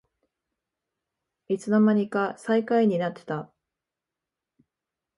[1.47, 3.51] いつのまにか最下位になってた